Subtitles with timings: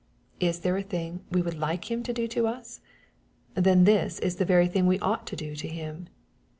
[0.39, 2.81] Is there a thing we would like him to do to us?
[3.53, 6.09] Then this is the very thing we ought to do to him.